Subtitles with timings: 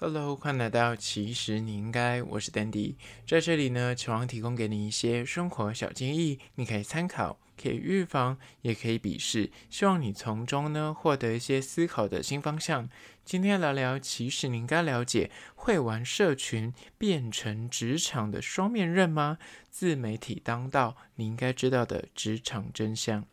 [0.00, 2.94] Hello，欢迎来到其实你应该，我是 Dandy，
[3.26, 12.88] 在这里呢，希望提供给你一些生活小建议，你可以参考，可以预防，也可以鄙视，希望你从中呢获得一些思考的新方向。
[13.24, 19.38] 今天聊聊，其实你应该了解，会玩社群变成职场的双面刃吗？
[19.68, 23.24] 自媒体当道，你应该知道的职场真相。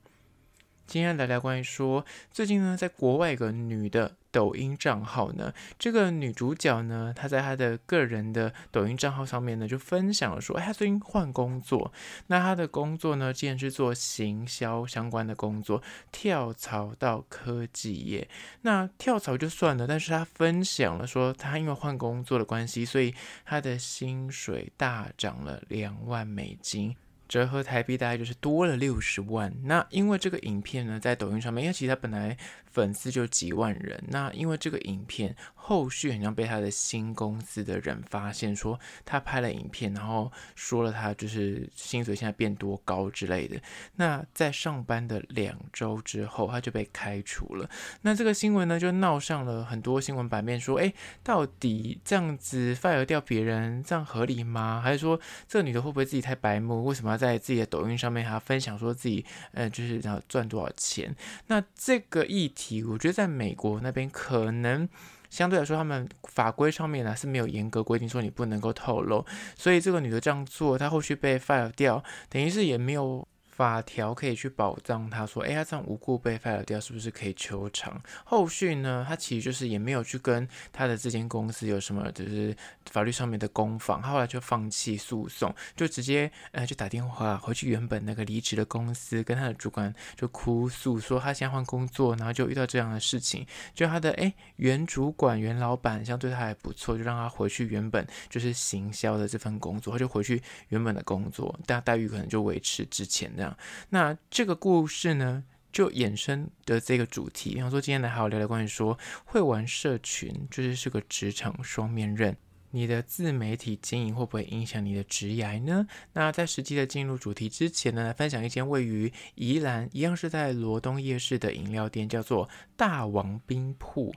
[0.87, 11.93] 今天来聊关于说，最近呢，在国外有个女的抖音账号呢，这个女主角呢，她在她的个人的抖音账号上面呢，就分享了说，哎，她最近换工作，
[12.27, 18.27] 那她的工作呢，竟然是做行销相关的工作，跳槽到科技业。
[18.63, 23.15] 那跳槽就算了，但是她分享了说，她因为换工作的关系，所以
[23.45, 26.93] 她的薪水大涨了两万美金。
[27.27, 29.53] 折合台币大概就是多了六十万。
[29.63, 32.37] 那因为这个影片呢，在抖音上面，因为其实他本来
[32.71, 34.01] 粉丝就几万人。
[34.07, 43.59] 那因为这个影片后续好像被他的新公司的人发现，说他拍了影片，然后说了他就是薪水现在变多高之类的。
[43.95, 47.67] 那在上班的两周之后，他就被开除了。
[48.01, 54.79] 那这个新闻呢，就闹上了很多新闻版面，说，哎，到底这样子 fire 掉别人，这样合理吗？
[54.83, 56.85] 还是说这个女的会不会自己太白目？
[56.85, 57.15] 为什么要？
[57.15, 61.15] 在在自己的抖音上面，还分享说自己，呃，就是要赚多少钱。
[61.47, 64.87] 那这个议题，我觉得在美国那边可能
[65.29, 69.25] 相对来说，他们法规上面呢是没有严格规定说你不能够透露。
[69.55, 73.27] 所以这个女的这样做，她后续被 fire 掉，等于是也没有。
[73.55, 78.01] 法条可以去保障他，说，哎，他这样无故被 fire 掉，是不是可以求偿？
[78.25, 82.53] 后续呢，他其实就是也没有去跟他的这间公司有什么，就是
[82.91, 103.44] 法律上面的攻防，后来就放弃诉讼，就直接呃就打电话回去原本那个离职的公司，跟他的主管就哭诉说他现在换工作，然后就遇到这样的事情，就他的哎原主管原老板相对他还不错，就让他回去原本就是行销的这份工作，他就回去原本的工作，但待遇可能就维持之前的。
[103.89, 112.35] 那这个故事呢，就衍生的这个主题，比方说今天来好好聊聊关于说会玩社群，就是是个职场双面刃，
[112.71, 115.85] 你的自媒体经营会不会影响你的职涯呢？
[116.13, 124.13] 那在实际的进入主题之前呢，来分享一间位于宜兰，一样是在罗东夜市的饮料店，叫做大王冰铺。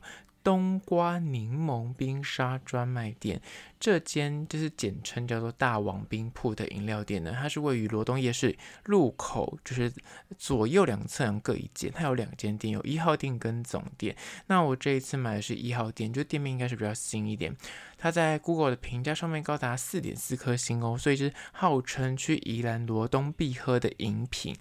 [0.48, 3.38] 冬瓜柠檬冰沙专卖店，
[3.78, 9.92] 这间就是简称叫做大王冰铺的饮料店呢，它是位于罗东夜市入口，就是
[10.38, 14.16] 左右两侧各一间，它有两间店，有一号店跟总店。
[14.46, 17.54] 那我这一次买的是一号店，就店面应该是比较新一点。
[17.98, 24.56] 它在 Google 的评价上面高达四点四颗星哦，所以是号称去宜兰罗东必喝的饮品。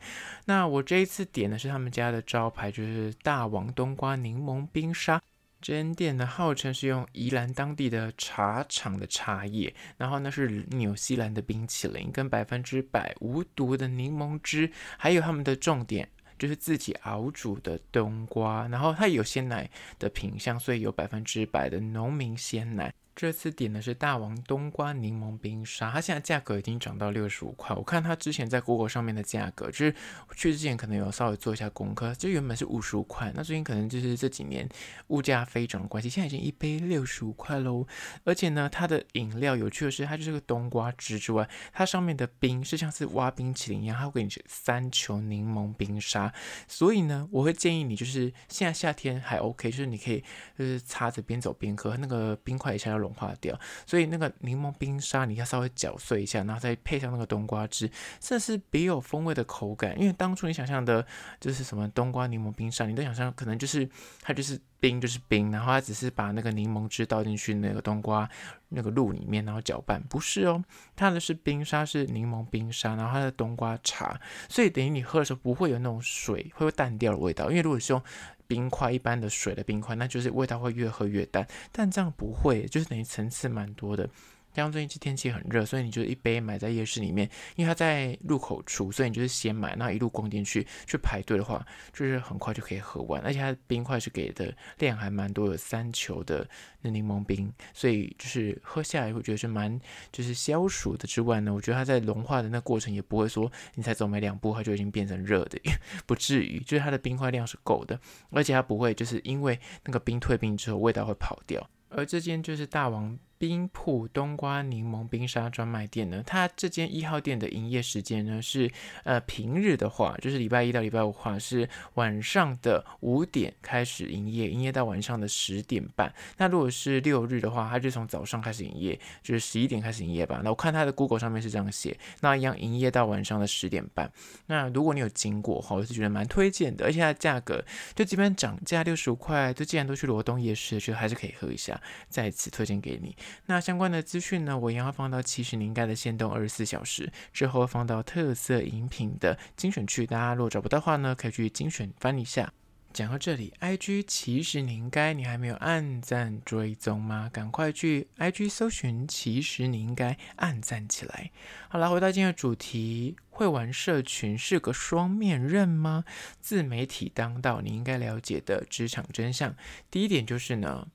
[0.47, 5.21] 那我这一次点的是他们家的招牌，就是大王冬瓜柠檬冰沙。
[5.67, 16.07] 这间店呢，号称是用宜兰当地的茶厂的茶叶，然后呢是纽西兰的冰淇淋，跟百分之百无毒的柠檬汁，还有他们的重点
[16.39, 19.69] 就是自己熬煮的冬瓜，然后它有鲜奶
[19.99, 22.93] 的品相，所以有百分之百的农民鲜奶。
[23.17, 27.75] 这次点的是大王冬瓜柠檬冰沙，它现在价格已经涨到六十五块。
[27.75, 29.95] 我看它之前在 Google 上面的价格，就是
[30.35, 34.69] 去之前可能有稍微做一下功课，就原本是五十五块，那最近可能就是这几年
[35.07, 37.87] 物价飞涨的关系，现在已经一杯六十五块喽。
[38.23, 46.31] 而且呢，它的饮料有趣的是，它就是个冬瓜汁之外，它上面的冰是像是挖冰淇淋一样，它会给你三球柠檬冰沙。
[46.67, 50.23] 所以呢，我会建议你，就是现在夏天还 OK，就是你可以
[50.55, 59.97] 就是擦着边走边喝，那个冰块一下要融融化掉，所以那个柠檬冰沙你要稍微搅碎一下，然后再配上那个冬瓜汁，这是别有风味的口感。
[59.99, 61.05] 因为当初你想象的
[61.39, 63.89] 就是什么冬瓜柠檬冰沙，你都想象可能就是
[64.21, 68.29] 它就是冰就是冰，然后它只是把那个柠檬汁倒进去那个冬瓜
[68.69, 70.63] 那个露里面，然后搅拌，不是哦，
[70.95, 74.19] 它的是冰沙是柠檬冰沙，然后它的冬瓜茶，
[74.49, 78.01] 所以等于你喝的时候不会有那种水会有淡掉的味道，因为如果是用
[78.47, 81.45] 冰块一般的水的冰块，那就是味道会越喝越淡。
[81.71, 84.09] 但这样不会，就是等于层次蛮多的。
[84.57, 91.63] 像最近这天气很热，所以你就一杯买在夜市里面，因为它在入口处，所以你就是先买，那一路逛进去去排队的话，
[91.93, 93.21] 就是很快就可以喝完。
[93.21, 96.47] 而且它冰块是给的量还蛮多，有三球的
[96.81, 99.79] 那柠檬冰，所以就是喝下来会觉得是蛮
[100.11, 105.59] 就是消暑的之外呢，我觉得它在融化的那过程也不会说你才走没两步它就已经变成热的，
[106.07, 107.99] 不至于，就是它的冰块量是够的，
[108.31, 111.69] 而且它不会就是因为那个冰退冰之后味道会跑掉。
[111.89, 118.71] 而这间就是大王冰铺冬瓜柠檬冰沙专卖店呢，它这间一号店的营业时间呢是，
[119.03, 126.13] 呃，平日的话，就是礼拜一到礼拜五的话是晚上的五点开始营业，营业到晚上的十点半。
[126.37, 130.41] 那如果是六日的话，它就从早上开始营业，就是十一点开始营业吧。
[130.43, 134.11] 那我看它的 Google 上面是这样写，那一样营业到晚上的十点半。
[134.47, 137.63] 那如果你有经过的话，我是觉得蛮推荐的，而且它价格
[137.95, 141.79] 就基本涨价六十五块，就既然都去罗东夜市，觉得还是可以喝一下，
[142.09, 143.15] 再次推荐给你。
[143.45, 150.05] 那相关的资讯呢，我也要放到其实你应该的限动二十四小时之后，放到特色饮品的精选区。
[150.05, 152.53] 大家如果找不到的话呢，可以去精选翻一下。
[152.93, 157.29] 讲到这里，IG 其实你应该你还没有按赞追踪吗？
[157.31, 161.29] 赶快去 IG 搜寻，其实你应该按赞起来。
[161.69, 166.05] 好了，回到今天的主题，会玩社群是个双面刃吗？
[166.39, 169.55] 自媒体当道，你应该了解的职场真相。
[169.91, 170.87] 第一点就是呢，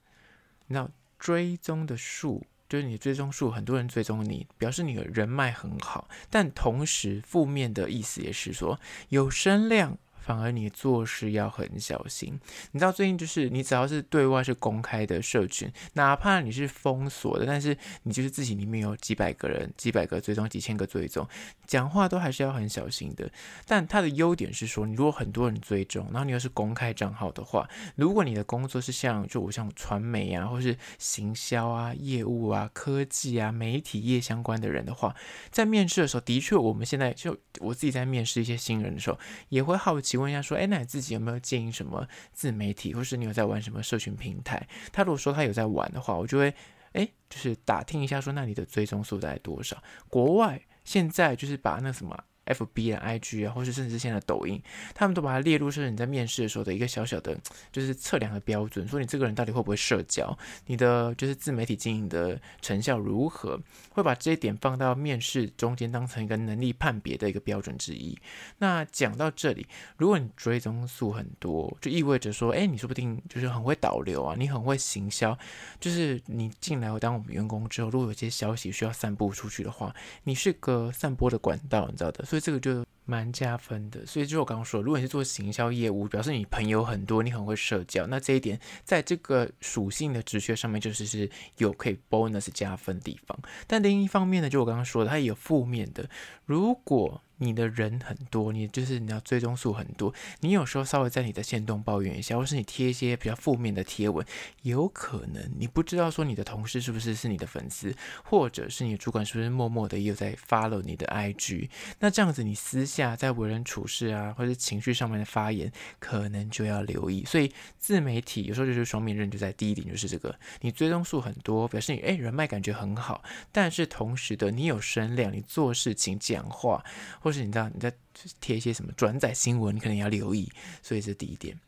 [0.69, 0.91] 那。
[1.23, 6.09] 追踪的数就是你追踪数，很多人追踪你，表示你的人脉很好。
[6.29, 8.81] 但同时，负面的意思也是说
[9.11, 9.99] 有声量。
[10.23, 12.39] 反而你做事要很小心。
[12.71, 21.29] 你知道最近就是你只要是对外是公开的社群，哪怕你是封锁的，但是你就是自己里面有几百个人、几百个追踪、几千个追踪，
[21.67, 23.31] 讲话都还是要很小心的。
[23.67, 35.15] 但它的优点是说，你如果很多人追踪，然后你又是公开账号的话，如果你的工作是像就我像传媒啊，或是行销啊、业务啊、科技啊、媒体业相关的人的话，
[35.51, 39.19] 在面试的时候，的确我们现在就我自己在面试一些新人的时候，
[39.49, 40.12] 也会好奇。
[40.13, 44.69] 请问一下，说，哎，那你自己有没有经营什么自媒体，或是你有在玩什么社群平台？
[44.93, 46.55] 他如果说他有在玩的话，我就会，
[46.93, 49.83] 哎，就是打听一下，说，那你的追踪数大概多少？
[50.11, 52.25] 国外现在就是把那什么。
[52.45, 54.61] F B 啊，IG 啊，或是甚至现在抖音，
[54.95, 57.39] 他们都把它列入是你在面试的时候的一个小小的，
[57.71, 60.37] 就是测量的标准，说你这个人到底会不会社交，
[60.67, 63.61] 你的就是自媒体经营的成效如何，
[63.91, 68.19] 会把这一点放到面试中间当成一个能力判别的一个标准之一。
[68.59, 69.67] 那讲到这里，
[69.97, 75.39] 如果你追踪数很多，就意味着说，哎，你说不定就是很会导流啊，你很会行销，
[75.79, 79.95] 就是你进来当我们员工之后，如果有些消息需要散布出去的话，
[80.25, 82.25] 你是个散播的管道，你知道的。
[82.33, 84.07] 所以这个就蛮加分的。
[84.07, 93.39] 所以就是我刚刚说，如果你是做行销业务，表示你朋友很多，你很会社交，那这一点在这个属性的直觉上面就是是有可以 bonus 加分地方。
[93.67, 96.09] 但另一方面呢，就我刚刚说的，它也有负面的。
[96.47, 104.25] 如果你的人很多，你就是你要追踪数很多，你有时候稍微在你的线动抱怨一下，或是你贴一些比较负面的贴文，
[104.63, 107.95] 有可能你不知道说你的同事是不是是你的粉丝，
[108.25, 111.69] 或者是你主管是不是默默的也有在 follow 你的 IG，
[111.99, 117.25] 那这样子你私下在为人处事啊，或者情绪上面的发言，可能就要留意。
[117.25, 126.85] 所以自媒体有时候就是双面刃，就在第一点就是这个，你追踪数很多，表示你诶人脉感觉很好，但是同时的你有声量，你做事情讲话
[127.21, 127.93] 或是你知道你在
[128.41, 130.51] 贴一些什么转载新闻，你可能要留意，
[130.83, 131.59] 所以这是第一点。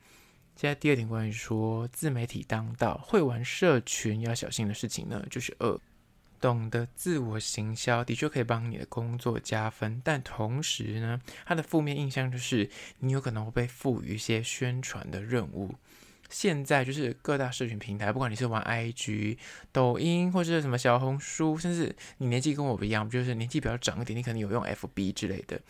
[0.57, 5.81] 现在第二点关于说自媒体当道会玩社群要小心的事情呢，就是二，
[6.41, 12.71] 懂得自我行销的确可以帮你的工作加分，但同时呢，它的负面印象就是
[13.01, 15.75] 你有可能会被赋予一些宣传的任务。
[16.31, 19.39] 现在就是各大社群平台，不管你是玩 IG、
[19.73, 25.61] 抖音，或者是什么小红书，甚至你年纪跟我不一样，就是年纪比较长一点，你可能有用 FB 之类的。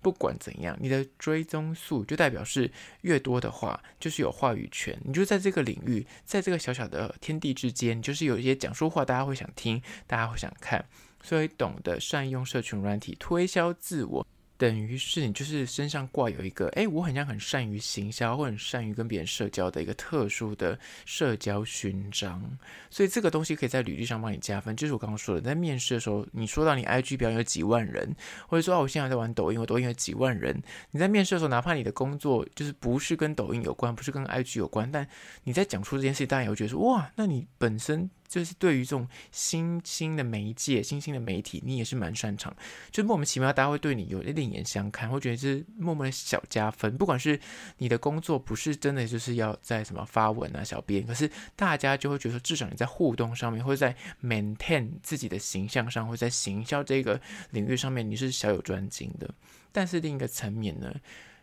[0.00, 2.68] 不管怎样，你的追踪数就代表是
[3.02, 4.98] 越多的话，就是有话语权。
[5.04, 10.84] 你就在这个领域，在这个小小的天地之间，就是有一些讲说话，大家会想听，大家会想看，
[11.22, 14.26] 所以懂得善用社群软体推销自我。
[14.62, 22.40] 等于是你就是身上挂有一个，哎，我很像很善于行销或很善于跟别人社交的一个特殊的社交勋章，
[22.88, 24.76] 所以这个东西可以在履历上帮你加分。
[24.76, 28.14] 就是我刚刚说的，在面试的时候，你说到你 IG 表有几万人，
[28.46, 35.04] 或者说啊，我现在在玩抖音，我抖音有几万人，你在面试的时候，哪怕你的工作就是不是跟抖音有关，不是跟 IG 有关，但
[35.42, 38.08] 你在讲出这件事，大家也会觉得说，哇，那你本身。
[38.32, 42.56] 就是对于这种新兴的媒介、新兴的媒体，你也是蛮擅长。
[42.90, 46.96] 就莫名其妙，大家会对你有另眼相看，会觉得是默默的小加分。
[46.96, 47.38] 不管是
[47.76, 57.20] 你的工作不是真的就是要在什么发文啊、小编，可是大家就会觉得，至少你在互动上面，或者在 maintain 自己的形象上，或者在行销这个
[57.50, 59.28] 领域上面，你是小有专精的。
[59.70, 60.94] 但是另一个层面呢，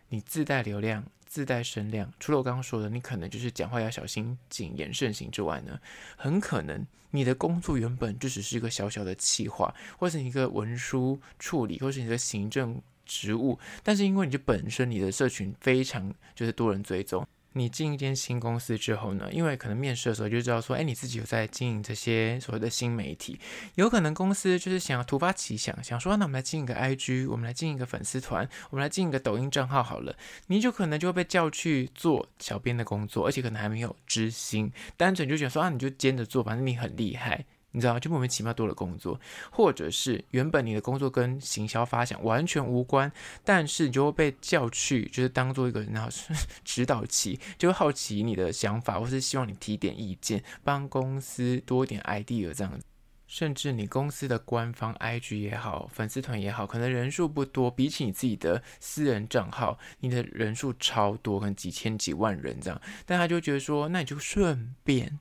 [0.10, 1.04] 你自带流量。
[1.26, 5.80] 自带声量，除了我刚刚说的，你可能就是讲话要小心、谨言慎行之外呢，
[6.18, 23.40] 很可能你的工作原本就只是一个小小的企划，或是一个文书处理，或是你的行政职务，但是因为你就本身你的社群非常就是多人追踪，你进一间新公司之后呢，因为可能面试的时候就知道说，哎，你自己有在经营这些所谓的新媒体，
[23.76, 30.16] 有可能公司就是想要突发奇想，想说，那我们来经营一个 IG，我们来经营一个粉丝团，我们来经营一个抖音账号好了，
[30.48, 37.46] 你就可能就会被叫去做小编的工作，而且可能还没有知心，单纯就觉得说啊，你就兼着做，反正你很厉害。
[37.72, 39.20] 你知道，就莫名其妙多了工作，
[39.52, 43.12] 或者是原本你的工作跟行销发想完全无关，
[43.44, 46.10] 但是你就会被叫去，就是当做一个然后
[46.66, 52.86] 指导期，就会好奇你的想法，或是希望你提点意见，帮公司多点 idea 这样子。
[53.28, 65.20] 甚至你公司的官方 IG 也好，粉丝团也好，可能人数不多，比起你自己的私人账号，你的人数超多，可能几千几万人这样，但他就觉得说，那你就顺便。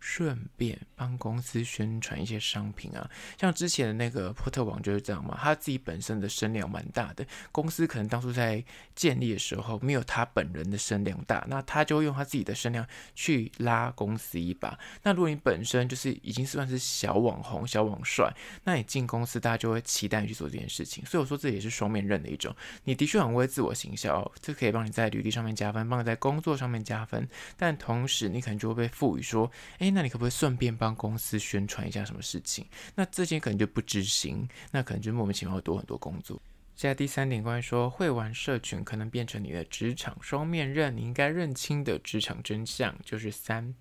[0.00, 8.64] 顺便帮公司宣传一些商品啊，像之前的那个波特王就是这样嘛，他自己本身的声量蛮大的，公司可能当初在
[8.94, 14.78] 建立的时候没有他本人的声量大，那他就用他自己的声量去拉公司一把。
[15.02, 21.04] 那如果你本身就是已经算是小网红、小网帅，那你进公司大家就会期待你去做这件事情。
[21.04, 22.54] 所以我说这也是双面刃的一种，
[22.84, 32.66] 你的确很会自我行销，这可以帮你在履历上面加分，帮你在工作上面加分，但同时你可能就会被赋予说，哎那你可不可以顺便帮公司宣传一下什么事情？
[32.94, 36.40] 那这些可能就不执行，那可能就莫名其妙会多很多工作。
[36.76, 43.74] 现在第三点，关于说会玩社群可能变成你的职场双面刃，你应该认清的职场真相就是三，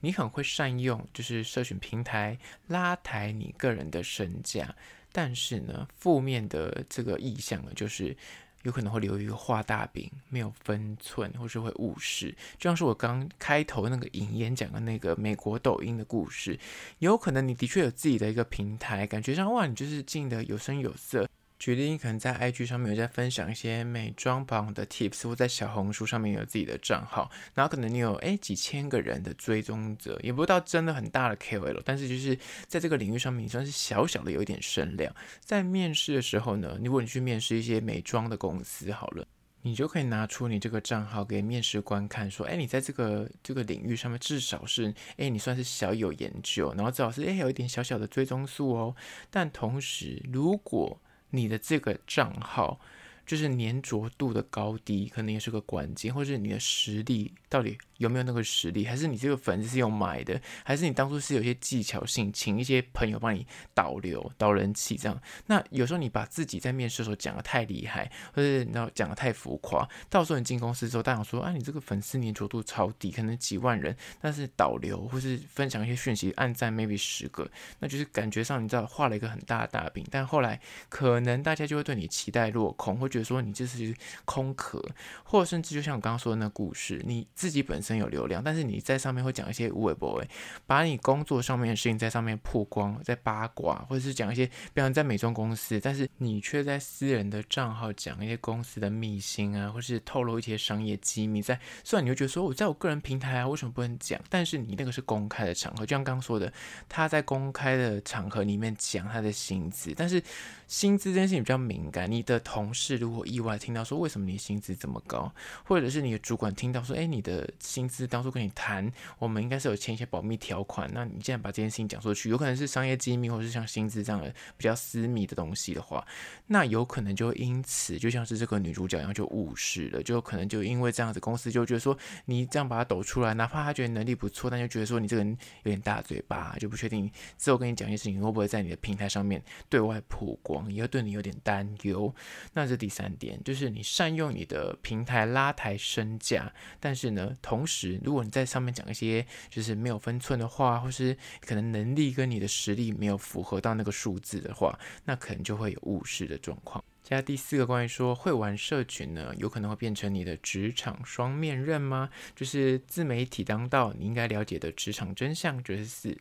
[0.00, 4.74] 你很会善用就是社群平台拉抬你个人的身价，
[5.12, 8.16] 但是呢，负面的这个意向呢，就是。
[8.62, 12.34] 有可能会留一个画大饼，没有分寸，或是会误事。
[12.58, 16.58] 就像是我刚开头那个引言讲的那个美国抖音的故事，
[16.98, 21.28] 有可能你的确有自己的一个平台，感觉上哇，你就是进的有声有色。
[21.58, 32.38] 举例，你可能在 IG 上面有在分享一些美妆保养的 tips，或在小红书上面有自己的账号，然后可能你有诶几千个人的追踪者，也不到真的很大的 KOL，但是就是
[32.68, 35.12] 在这个领域上面，你算是小小的有一点声量。
[35.40, 39.26] 在面试的时候呢，如果你去面试一些美妆的公司，好了，
[39.62, 48.94] 你就可以拿出你这个账号给面试官看，说，诶，你在这个这个领域上面至少是，诶，你算是小有研究，然后至少是，诶，有一点小小的追踪数哦。
[49.28, 52.80] 但同时，如果你的这个账号
[53.28, 57.78] 就是粘着度的高低，可能也是个关键，或是你的实力到底。
[57.98, 58.84] 有没有那个实力？
[58.84, 60.40] 还是你这个粉丝是用买的？
[60.62, 63.44] 还是你当初是有些技巧性，请一些朋友帮你
[63.74, 65.20] 导流、导人气这样？
[65.46, 83.94] 那有时候你把自己在面试的时候讲得太厉害，或者你知道讲得太浮夸，到时候你进公司之后，大家说啊，你这个粉丝粘着度超低，可能几万人，但是导流或是分享一些讯息，按赞 maybe 十个，那就是感觉上你知道画了一个很大的大饼，但后来可能大家就会对你期待落空，会觉说你这是
[84.24, 84.82] 空壳，
[85.24, 87.98] 或者甚至就像我刚刚说的那故事，你自己本身。
[87.98, 90.30] 有流量，但是你在上面会讲一些无谓不谓，
[90.66, 104.20] 把你工作上面的事情在上面曝光，在八卦，或者是讲一些，比方在美妆公司，但是你却在私人的账号讲一些公司的秘辛啊，或是透露一些商业机密，在虽然你会觉得说我在我个人平台啊，为什么不能讲？
[104.28, 106.52] 但是你那个是公开的场合，就像刚刚说的，
[106.88, 110.22] 他在公开的场合里面讲他的薪资，但是
[110.68, 115.32] 薪资这件事情比较敏感，你的同事如果意外听到说为什么你薪资这么高，
[115.64, 120.90] 或者是你的主管听到说，哎，你的薪资当初跟你谈，我们应该是有签一些保密条款。
[120.92, 126.06] 那你既然把这件事情讲出去，有可能是商业机密，或者是像薪资这样的比较私密的东西的话，
[126.46, 131.96] 那有可能就因此就像是这个女主角一样就误事了，就可能就因为这样子，公司就觉得说
[132.26, 142.14] 你这样把它抖出来，哪怕他觉得能力不错，但就觉得说你这个人有点大嘴巴，就不确定之后跟你讲一些事情会不会在你的平台上面对外曝光，也会对你有点担忧。
[142.52, 148.00] 那这第三点就是你善用你的平台拉抬身价，但是呢，同时。
[148.02, 156.84] 如果你在上面讲一些就是没有分寸的话，或是可能能力跟你的实力没有符合到那个数字的话，那可能就会有误事的状况。
[157.04, 162.10] 接下来第四个关于说会玩社群呢，有可能会变成你的职场双面刃吗？
[162.34, 166.18] 就是自媒体当道，你应该了解的职场真相就是四。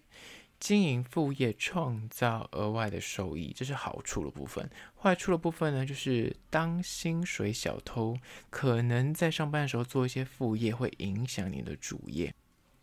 [0.60, 4.70] 经营副业，创造额外的收益，这是好处的部分。
[4.96, 8.18] 坏处的部分呢，就是当薪水小偷，
[8.50, 12.34] 可能在上班的时候做一些副业，会影响你的主业。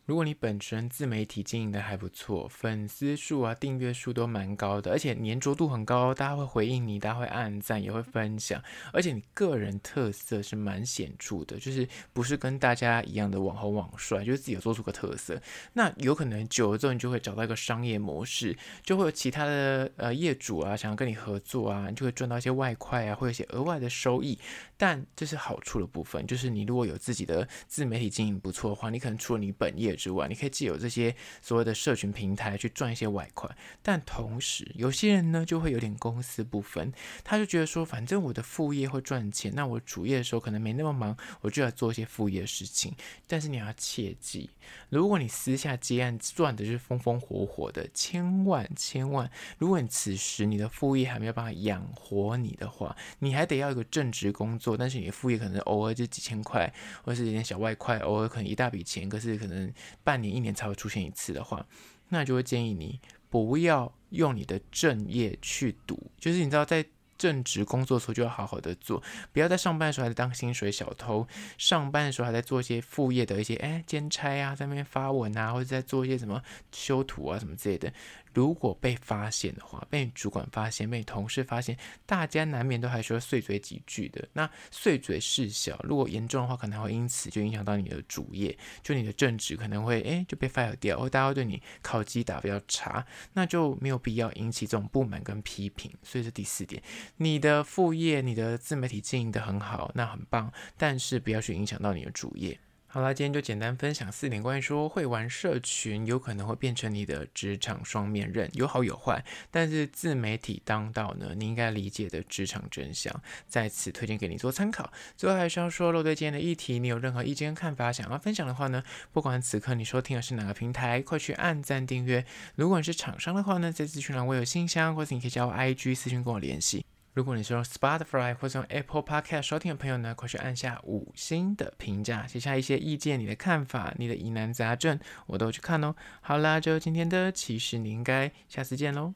[0.07, 15.41] 如果你本身自媒体经营的还不错，粉丝数啊、订阅数都蛮高的，而且黏着度很高，大家会回应你，大家会按赞，也会分享，而且你个人特色是蛮显著的，就是不是跟大家一样的网红网帅，就是自己有做出个特色。
[15.73, 24.39] 那有可能久了之后，你就会找到一个商业模式，就会有其他的呃业主啊想要跟你合作啊，你就会赚到一些外快啊，会有一些额外的收益。
[24.77, 33.49] 但这是好处的部分，就是你如果有自己的自媒体经营不错的话，你可能除了你本业之外，你可以借由这些所谓的社群平台去赚一些外快。
[33.83, 42.95] 但同时，有些人呢就会有点公私不分，他就觉得说，反正我的副业会赚钱，那我主业的时候可能没那么忙，我就要做一些副业的事情。
[43.27, 44.51] 但是你要切记，
[44.89, 56.73] 如果你私下接案赚的是风风火火的，千万千万，如果你此时你的副业还没有办法养活你的话，你还得要一个正职工作，但是你的副业可能偶尔就几千块，
[57.03, 59.73] 或者是一点小外快，偶尔可能一大笔钱，可是可能
[60.03, 61.67] 半年一年才会出现一次的话，
[62.09, 66.85] 那就会建议你不要用你的正业去赌，就是你知道在。
[67.17, 69.01] 正职工作的时候就要好好的做，
[69.33, 71.27] 不要在上班的时候还在当薪水小偷，
[71.57, 77.91] 上班的时候还在做一些副业的一些哎兼差啊，在那边发文啊，或者在做一些什么修图啊什么之类的。
[78.35, 84.29] 如果被发现的话，被主管发现，被同事发现，大家难免都还说碎嘴几句的。
[84.33, 95.91] 那碎嘴事小，如果严重的话，可能会因此就影响到你的主业，就你的正职可能会哎就被 fire 掉，或大家会对你考绩打比较差，那就没有必要引起这种不满跟批评。
[96.03, 96.83] 所以这第四点，
[97.17, 102.59] 你的副业、你的自媒体经营得很好，那很棒，但是不要去影响到你的主业。
[102.95, 109.25] 好啦，今天就简单分享四点关于说会玩社群有可能会变成你的职场双面刃，有好有坏。
[109.51, 113.13] 但是自媒体当道呢，你应该理解的职场真相，
[113.49, 114.93] 在此推荐给你做参考。
[115.17, 122.25] 最后还是要说，若对今天的议题你有任何意见看法想要分享的话呢，不管此刻你收听的是哪个平台，快去按赞订阅。
[122.55, 126.87] 如果你是厂商的话呢，在资讯栏我有信箱，或者你可以加我 IG 私讯跟我联系。
[127.15, 135.95] 如果你是用 Spotify 或者用 Apple Podcast 收听的朋友呢，快去按下五星的评价，写下一些意见、你的看法、你的疑难杂症，我都去看哦。
[136.21, 139.15] 好啦，就今天的，其实你应该下次见喽。